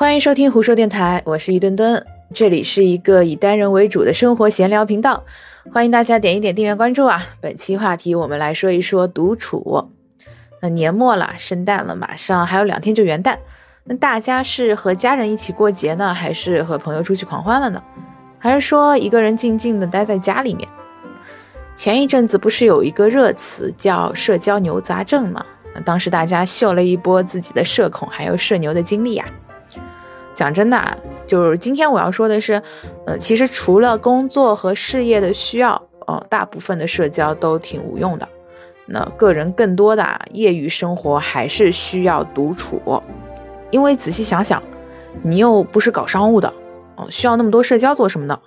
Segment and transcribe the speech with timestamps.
[0.00, 5.24] 欢迎收听胡说电台，我是一墩墩，这里是一个以单人为主的生活闲聊频道，
[5.72, 7.26] 欢迎大家点一点订阅关注啊。
[7.40, 9.90] 本期话题我们来说一说独处。
[10.62, 13.38] 那年末了，圣诞了，马上还有两天就元旦，
[13.82, 17.82] 那大家是和家人一起过节呢，还是和朋友出去狂欢了呢？
[18.38, 20.68] 还是说一个人静静的待在家里面？
[21.74, 25.44] 前一阵子不是有一个热词叫“社交牛杂症”吗？
[25.84, 29.26] 当时大家秀了一波自己的社恐还有社牛的经历呀。
[30.38, 32.62] 讲真的啊，就是今天我要说的是，
[33.06, 38.28] 呃，其实除了工作和事业的需要，呃，大部分的社交都挺无用的。
[38.86, 42.80] 那个人更多的业余生活还是需要独处，
[43.72, 44.62] 因为仔细想想，
[45.22, 46.54] 你又不是搞商务的，
[46.94, 48.38] 哦，需要那么多社交做什么呢？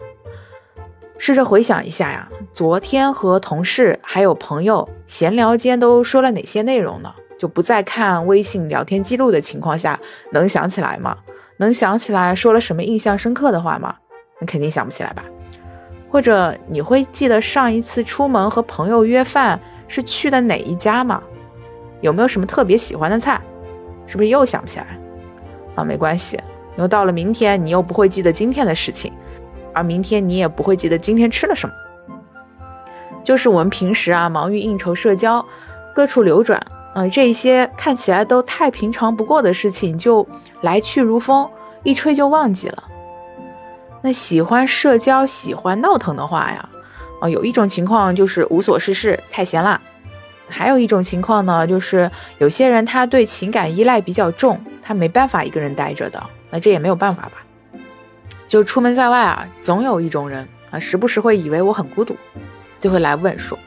[1.18, 7.14] 试着回想一下呀，昨天和同事还有朋友闲聊间都说了哪些内容呢？
[7.38, 10.00] 就不再看微信聊天记录的情况下，
[10.32, 11.18] 能想起来吗？
[11.62, 13.96] 能想起来说了什么印象深刻的话吗？
[14.40, 15.24] 你肯定想不起来吧？
[16.10, 21.22] 或者你会记得上一次出门和朋友约饭是去的哪一家吗？
[22.02, 23.40] 有没有什么特别喜欢的菜？
[24.08, 24.88] 是不是又想不起来？
[25.76, 26.38] 啊，没关系，
[26.76, 29.14] 因为到了明天你又不会记得今天的事情，
[29.74, 31.74] 而明天你也不会记得今天吃了什么。
[33.24, 35.46] 就是我们平时啊忙于应酬社交，
[35.96, 36.60] 各处流转。
[36.94, 40.28] 嗯，这些看起来都太平常不过的事情，就
[40.60, 41.50] 来去如风，
[41.84, 42.84] 一吹就忘记了。
[44.02, 46.70] 那喜欢社交、喜欢闹腾的话呀，
[47.22, 49.80] 啊，有一种情况就是无所事事，太闲了；
[50.50, 56.22] 还有一种情况呢，就是有些人他对情感依赖比较重，他没办法一个人待着的。
[56.50, 57.80] 那这也没有办法吧？
[58.48, 62.16] 就出门在外啊，总有一种人啊，时不时会以为我很孤独，
[62.80, 63.58] 就会来问说：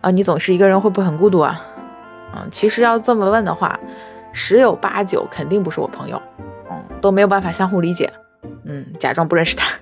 [0.00, 1.60] 啊，你总是一个人，会不会很孤独啊？
[2.34, 3.78] 嗯，其实要这么问的话，
[4.32, 6.20] 十有八九肯定不是我朋友，
[7.04, 8.10] 都没有办法相互理解，
[8.64, 9.76] 嗯，假装不认识他，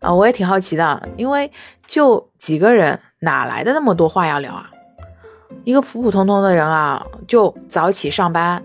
[0.00, 1.52] 啊，我也挺好奇的，因为
[1.86, 4.68] 就几个人，哪来的那么多话要聊啊？
[5.62, 8.64] 一个普普通通的人啊，就早起上班，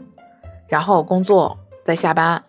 [0.68, 2.44] 然后工作，再下班，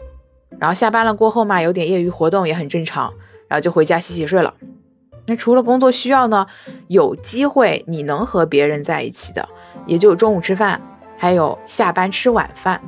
[0.59, 3.13] 然后下班了过后嘛，有点业余活动也很正常，
[3.47, 4.55] 然后就回家洗洗睡了。
[5.27, 6.47] 那除了工作需要呢，
[6.89, 9.47] 有机会你能和别人在一起的。
[9.85, 10.81] 也就中午吃饭，
[11.19, 12.81] 还有下班吃晚饭，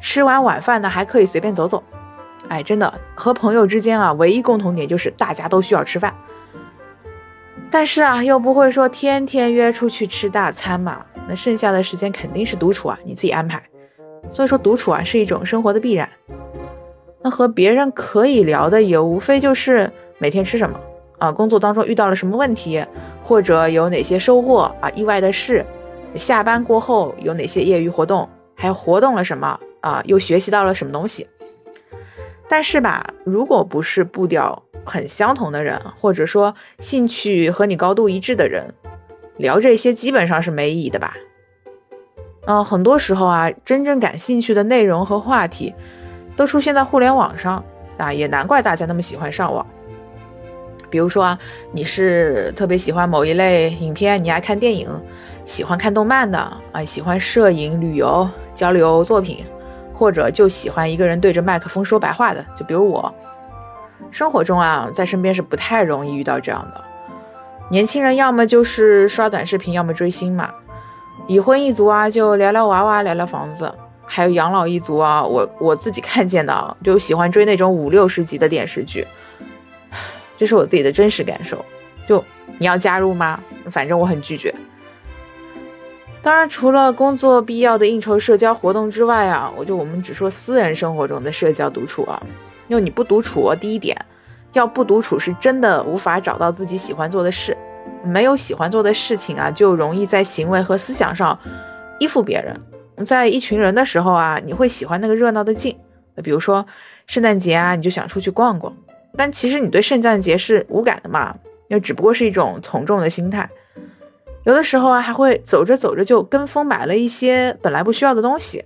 [0.00, 1.82] 吃完晚饭呢还可以随便走走。
[2.48, 6.14] 哎，真的和朋友之间啊，唯一共同点就是大家都需要吃饭。
[7.70, 11.04] 但是啊，又不会说天天约出去吃大餐嘛。
[11.28, 13.62] 那剩下的时间肯定是独处啊，你自己安排。
[14.30, 16.08] 所以说独处啊是一种生活的必然。
[17.20, 20.80] 那和别人可以聊的也无非就是每天吃什么
[21.18, 22.82] 啊，工作当中遇到了什么问题，
[23.22, 25.64] 或者有哪些收获啊，意外的事。
[26.14, 28.26] 下班过后有哪些业余活动？
[28.54, 30.02] 还活动了什么啊？
[30.06, 31.26] 又学习到了什么东西？
[32.48, 38.72] 但是吧，如果不是步调很相同的人，或者说兴趣和你高度一致的人，
[39.36, 41.14] 聊这些基本上是没意义的吧？
[42.46, 45.74] 嗯，很多时候啊，真正感兴趣的内容和话题
[46.34, 47.62] 都出现在互联网上
[47.98, 49.66] 啊，也难怪大家那么喜欢上网。
[50.88, 51.38] 比如说啊，
[51.72, 54.88] 你是特别喜欢某一类影片，你爱看电影，
[55.44, 56.38] 喜欢看动漫的
[56.72, 59.44] 啊，喜欢摄影、旅游、交流作品，
[59.98, 63.12] 或者就喜欢一个人对着麦克风说白话的，就比如我。
[64.12, 66.82] 生活中啊，在身边是不太容易遇到这样的
[67.68, 70.50] 年轻人，要么就是刷短视频，要么追星嘛。
[71.26, 73.70] 已婚一族啊，就聊聊娃娃，聊聊房子，
[74.06, 79.06] 还有养老一族啊，我我自己看见的啊，就喜欢追那种五六十集的电视剧。
[80.36, 81.62] 这是我自己的真实感受，
[82.06, 82.24] 就
[82.58, 83.38] 你要加入吗？
[83.70, 84.54] 反正我很拒绝。
[86.22, 92.20] 当然，除了工作必要的应酬社交活动之外啊，我就我们只说私人生活中的社交独处啊。
[92.66, 93.96] 因为你不独处，第一点，
[94.52, 97.56] 要不独处是真的无法找到自己喜欢做的事，
[98.04, 101.38] 没有喜欢做的事情啊，就容易在行为和思想上
[101.98, 102.54] 依附别人。
[103.06, 105.78] 在一群人的时候啊，你会喜欢那个热闹的劲，
[106.22, 106.66] 比如说
[107.06, 108.76] 圣诞节啊，你就想出去逛逛。
[109.16, 111.34] 但其实你对圣诞节是无感的嘛？
[111.68, 113.48] 那只不过是一种从众的心态。
[114.48, 118.64] 有的时候啊，还会走着走着就跟风买了一些本来不需要的东西。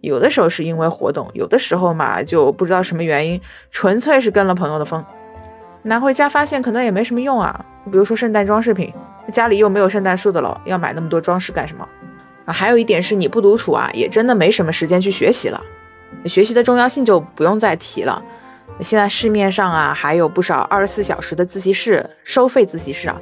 [0.00, 3.40] 有的时候是因为活动，有的时候嘛就不知道什么原因，
[3.70, 5.04] 纯粹是跟了朋友的风。
[5.82, 7.64] 拿回家发现可能也没什么用啊。
[7.92, 8.92] 比如说圣诞装饰品，
[9.32, 11.88] 家里又没有圣诞树的了，要买那么多装饰干什么？
[12.46, 15.62] 啊，还有一点是你不独处啊，也真的没什么时间去学习了。
[16.24, 18.20] 学习的重要性就不用再提了。
[18.80, 23.16] 现在市面上啊，还有不少二十四小时的自习室，收费自习室啊，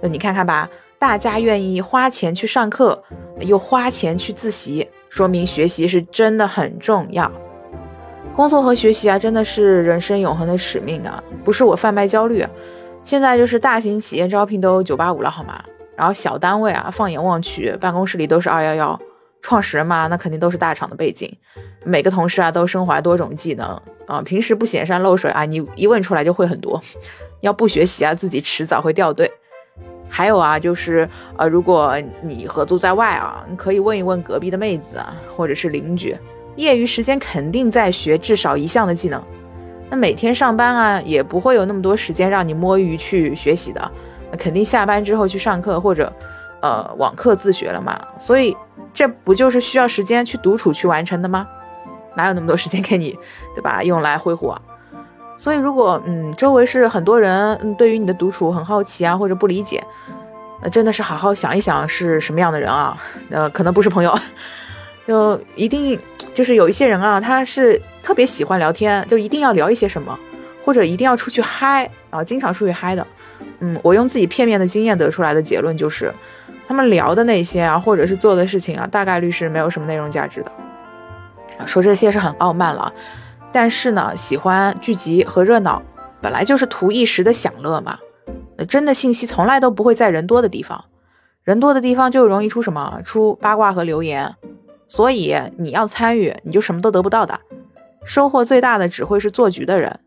[0.00, 0.66] 那你看看吧，
[1.02, 3.02] 大家愿意花钱去上课，
[3.40, 7.28] 又花钱去自习，说明学习是真的很重要。
[8.36, 11.20] 工作和学习啊，真的是人生永恒的使命啊！
[11.42, 12.48] 不是我贩卖焦虑啊，
[13.02, 15.60] 现在就是大型企业招聘都九八五了，好吗？
[15.96, 19.00] 然后小单位啊，放眼望去，办公室里都是二幺幺，
[19.40, 21.28] 创始人嘛，那肯定都是大厂的背景，
[21.82, 23.66] 每个同事啊都身怀多种技能
[24.06, 26.80] 啊，平时不显山露水啊，你一问出来就会很多，
[27.40, 29.28] 要不学习啊，自己迟早会掉队。
[30.14, 36.14] 还有啊，就是呃，如果你合租在外啊，你可以问一问隔壁的妹子啊，或者是邻居。
[36.56, 39.22] 业余时间肯定在学至少一项的技能，
[39.88, 43.90] 那每天上班啊也不会有那么多时间让你摸鱼去学习的，
[44.38, 46.12] 肯定下班之后去上课或者，
[46.60, 48.54] 呃网课自学了嘛，所以
[48.92, 51.48] 这不就是需要时间去独处去完成的吗？
[52.14, 53.18] 哪有那么多时间给你，
[53.54, 53.82] 对吧？
[53.82, 54.60] 用来挥霍啊？
[55.42, 59.82] 所以如果嗯周围是很多人嗯对于你的独处很好奇啊或者不理解，
[60.60, 62.96] 呃真的是好好想一想是什么样的人啊？
[63.28, 64.16] 呃可能不是朋友，
[65.08, 65.98] 就一定。
[66.32, 70.18] 就是有一些人啊，他是特别喜欢聊天，就一定要聊一些什么，
[70.64, 73.06] 或者一定要出去嗨啊，经常出去嗨的。
[73.58, 76.10] 嗯，我用自己片面的经验得出来的结论就是，
[76.66, 80.52] 他们聊的那些啊，或者是做的事情啊，大概率是没有什么内容价值的。
[81.66, 82.90] 说这些是很傲慢了，
[83.52, 85.82] 但是呢，喜欢聚集和热闹，
[86.20, 87.98] 本来就是图一时的享乐嘛。
[88.68, 90.84] 真的信息从来都不会在人多的地方，
[91.44, 93.00] 人多的地方就容易出什么？
[93.04, 94.34] 出八卦和流言。
[94.88, 97.40] 所以你要参与，你就什么都得不到的，
[98.04, 100.00] 收获最大的只会是做局的人，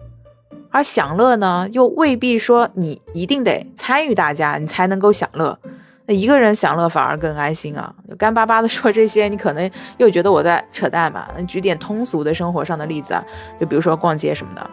[0.70, 5.60] 而享乐呢，又未必说你一定得参与大家，你才能够享乐。
[6.08, 7.94] 那一个人享乐反而更安心啊！
[8.10, 11.28] 就干巴巴的说这些，你可能又觉得我在扯淡嘛。
[11.36, 13.24] 那举点通俗的生活上的例子啊，
[13.60, 14.70] 就比如说逛街什么的，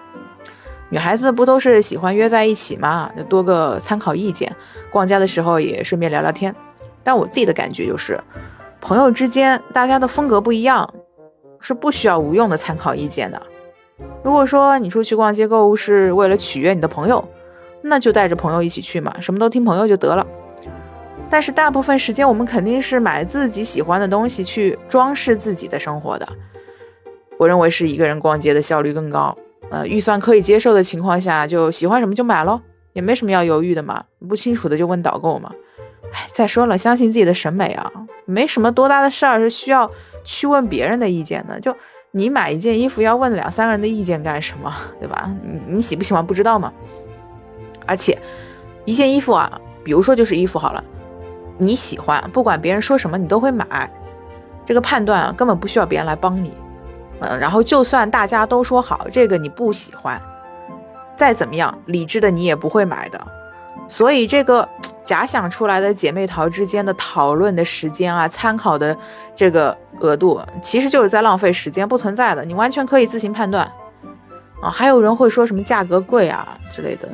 [0.90, 4.54] 女孩子不都是喜欢约在一起嘛，就多个参考意见，
[4.90, 6.54] 逛街的时候也顺便聊聊天。
[7.02, 8.20] 但我自己的感觉就是。
[8.80, 10.92] 朋友之间，大家的风格不一样，
[11.60, 13.40] 是不需要无用的参考意见的。
[14.24, 17.24] 如果说你出去逛街购物是为了取悦你的朋友，
[17.82, 20.26] 那就带着朋友一起去嘛，什么都听朋友就得了。
[21.32, 26.28] 但是大部分时间，我们肯定是买自己喜欢的东西去装饰自己的生活的。
[27.38, 29.34] 我认为是一个人逛街的效率更高。
[29.70, 32.60] 呃，预算可以接受的情况下，就喜欢什么就买喽，
[32.92, 34.04] 也没什么要犹豫的嘛。
[34.28, 35.50] 不清楚的就问导购嘛。
[36.12, 37.90] 哎，再说了，相信自己的审美啊，
[38.26, 39.90] 没什么多大的事儿是需要
[40.24, 41.58] 去问别人的意见的。
[41.58, 41.74] 就
[42.10, 44.70] 你买一件衣服要问两三个人的意见干什么，
[45.00, 45.30] 对吧？
[45.42, 46.70] 你你喜不喜欢不知道吗？
[47.86, 48.18] 而且
[48.84, 50.84] 一件衣服啊，比如说就是衣服好了，
[51.58, 53.90] 你喜欢，不管别人说什么，你都会买。
[54.64, 56.52] 这个判断啊，根本不需要别人来帮你。
[57.20, 60.20] 嗯，然后就算大家都说好，这个你不喜欢，
[61.16, 63.26] 再怎么样理智的你也不会买的。
[63.88, 64.68] 所以这个。
[65.04, 68.96] 假想出来的姐妹淘之间的讨论的时间啊，参考的
[69.34, 73.70] 这个额度，其实就是在浪费时间，不存在的，你完全可以自行判断
[74.62, 74.70] 啊。
[74.70, 77.08] 还有人会说什么价格贵啊之类的，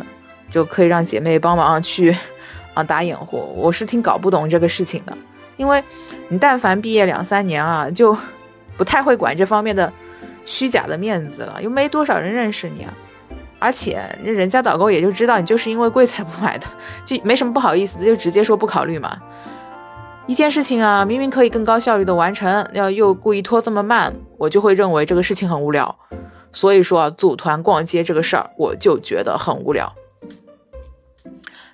[0.50, 2.14] 就可以让姐妹帮忙去
[2.82, 3.52] 打掩护。
[3.56, 5.16] 我是挺搞不懂这个事情的，
[5.56, 5.82] 因为
[6.28, 8.16] 你但凡毕业两三年啊，就
[8.76, 9.92] 不太会管这方面的
[10.44, 12.92] 虚假的面子了，又没多少人认识你啊。
[13.60, 16.66] 而且那人家导购也就知道你就是因为贵才不买的，
[17.04, 19.18] 就没什么不好意思的，就直接说不考虑嘛。
[20.26, 25.96] 一件事情啊，明明可以更高效率的完成，要又故意拖这么慢，我就会认为这个事情很无聊。
[26.52, 29.92] 所以说啊，组团逛街这个事儿，我就觉得很无聊。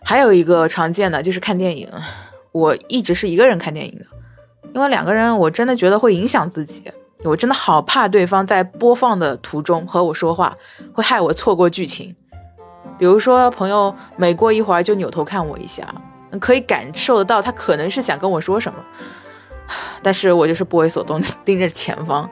[0.04, 1.90] 还有一个常见的就是看电影，
[2.52, 4.04] 我一直是一个人看电影的，
[4.74, 6.84] 因为两个人我真的觉得会影响自己。
[7.24, 10.54] 我真的好怕对方在播放的途中和我说话，
[10.92, 12.14] 会害我错过剧情。
[12.98, 15.82] 比如说，朋友每过一会儿就扭头看我一下，
[16.38, 18.78] 可以感受得到他可能是想跟我说什么，
[20.02, 22.28] 但是我就是不为所动，盯着前方。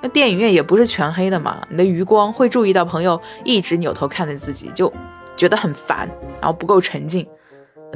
[0.00, 4.92] 那电影院也不是全黑的嘛，你的余光会注意到朋友一直扭头看着自己，就
[5.36, 6.08] 觉得很烦，
[6.40, 7.26] 然后不够沉浸。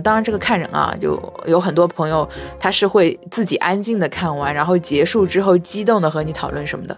[0.05, 2.27] 当然，这个看人啊，就有很多朋友
[2.59, 6.97] 他是会自己安静的看完，然后结束之后激动的和你讨论什么的，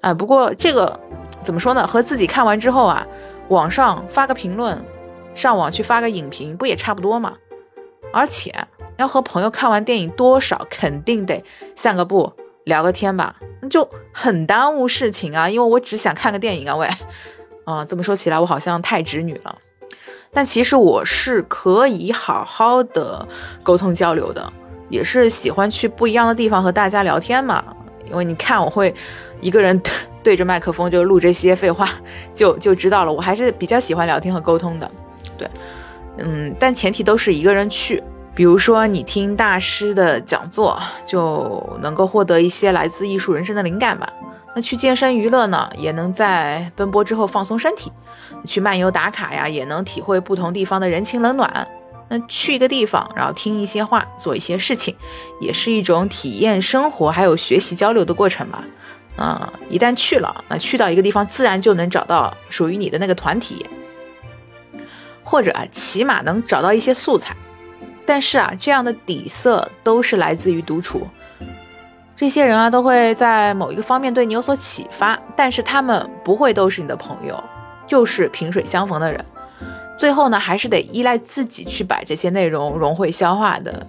[0.00, 0.98] 哎，不过这个
[1.42, 1.86] 怎么说呢？
[1.86, 3.06] 和自己看完之后啊，
[3.48, 4.82] 网上发个评论，
[5.34, 7.34] 上网去发个影评，不也差不多吗？
[8.12, 8.52] 而且
[8.96, 11.44] 要和朋友看完电影，多少肯定得
[11.76, 12.32] 散个步，
[12.64, 13.36] 聊个天吧，
[13.68, 15.48] 就很耽误事情啊。
[15.48, 16.88] 因为我只想看个电影啊，喂，
[17.64, 19.58] 啊，这么说起来，我好像太直女了。
[20.34, 23.26] 但其实我是可以好好的
[23.62, 24.52] 沟通交流的，
[24.90, 27.64] 也是喜欢去不一样的地方和大家聊天嘛。
[28.04, 28.94] 因为你看，我会
[29.40, 29.80] 一个人
[30.22, 31.88] 对着麦克风就录这些废话，
[32.34, 33.12] 就就知道了。
[33.12, 34.90] 我还是比较喜欢聊天和沟通的，
[35.38, 35.48] 对，
[36.18, 38.02] 嗯，但前提都是一个人去。
[38.34, 44.12] 比如说你听大师的讲座，就能够获得一些来自艺术人生的灵感吧。
[44.54, 47.90] 那去健身娱乐呢，也能在奔波之后放松身体；
[48.46, 51.66] 去漫游打卡呀，也能体会不同地方的人情冷暖。
[52.08, 54.94] 那去一个地方，然后听一些话，做一些事情，
[55.40, 58.62] 也是一种体验生活还有学习交流的过程吧。
[59.16, 63.64] 嗯，一旦去了，那去到一个地方，自然就能找到属于你的那个团体，
[65.24, 67.34] 或者啊，起码能找到一些素材。
[68.06, 71.08] 但是啊，这样的底色都是来自于独处。
[72.16, 77.42] 这些人啊，都会在某一个方面对你有所启发，但是他们不会都是你的朋友，
[77.86, 79.24] 就是萍水相逢的人。
[79.98, 83.88] 最后呢，还是得依赖自己去把这些内容融会消化的，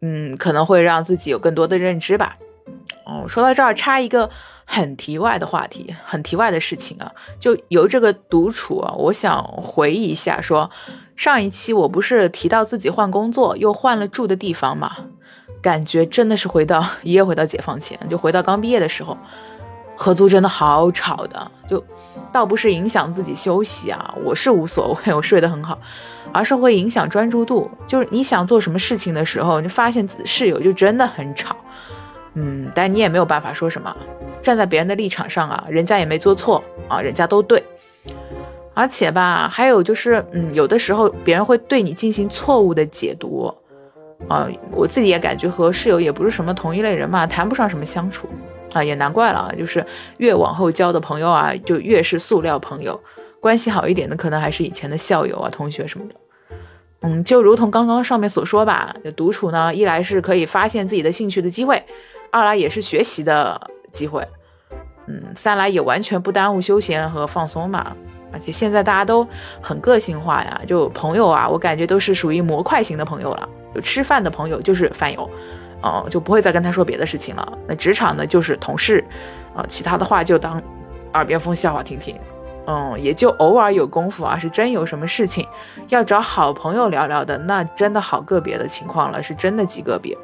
[0.00, 2.36] 嗯，可能会让自己有更多的认知吧。
[3.04, 4.28] 哦，说到这儿，插一个
[4.64, 10.70] 很题外的话题，很题外的事情啊，就由这个独处啊，我想回忆一下，说
[11.14, 14.96] 上一期我不是提到自己换工作又换了住的地方嘛，
[15.62, 19.16] 感觉真的是回到 一夜回到解放前，就回到刚毕业的时候，
[19.96, 21.82] 合租真的好吵的，就
[22.32, 25.78] 倒不是影响自己休息啊，我是无所谓， 我睡得很好，
[26.32, 31.56] 而是会影响专注度，就是你想做什么事情的时候，你发现室友就真的很吵。
[32.34, 33.96] 嗯，但你也没有办法说什么。
[34.42, 37.64] 站在别人的立场上啊，人家也没做错啊，人家都对。
[38.74, 43.50] 而且吧，还有就是，嗯，有的时候别人会对你进行错误的解读
[44.28, 44.48] 啊。
[44.72, 48.28] 我自己也感觉和室友也不是什么同一类人嘛，谈不上什么相处
[48.72, 49.52] 啊，也难怪了。
[49.58, 49.84] 就是
[50.18, 53.00] 越往后交的朋友啊，就越是塑料朋友。
[53.40, 56.14] 关系好一点的，可能还是以前的校友啊、同学什么的。
[57.02, 61.80] 嗯，就如同刚刚上面所说吧，独处呢，一来是可以发现自己的兴趣的机会。
[62.32, 64.26] 二来也是学习的机会，
[65.06, 67.94] 嗯，三来也完全不耽误休闲和放松嘛。
[68.32, 69.26] 而且现在大家都
[69.60, 73.48] 很个性化呀，就朋友啊，我感觉都是属于模块型的朋友了。
[73.80, 75.28] 吃饭的朋友就是饭友，
[75.82, 77.58] 嗯，就不会再跟他说别的事情了。
[77.66, 79.04] 那职场呢，就是同事，
[79.54, 80.62] 啊，其他的话就当
[81.12, 82.18] 耳边风笑话听听。
[82.68, 85.46] 嗯，也就偶尔有功夫啊，是真有什么事情
[85.88, 90.18] 要找好朋友聊聊的，那真的好个别的情况了，是真的极个别。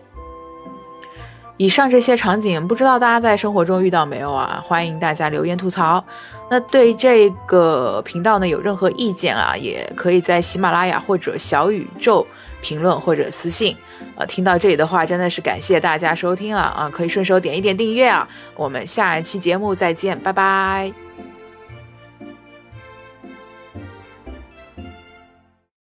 [1.58, 4.62] 以上这些场景，不知道大家在生活中遇到没有啊？
[4.66, 6.04] 欢迎大家留言吐槽。
[6.50, 12.26] 那对这个频道呢，有任何意见啊，也可以在喜马拉雅或者小宇宙
[12.62, 13.76] 评论或者私信。
[14.16, 18.28] 呃，听到这里的话，真的是感谢大家收听啊啊，可以顺手点一点订阅啊。
[18.56, 21.11] 我们下一期节目再见，拜拜。